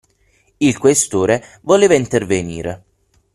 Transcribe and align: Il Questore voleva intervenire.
Il 0.57 0.79
Questore 0.79 1.59
voleva 1.61 1.93
intervenire. 1.93 2.85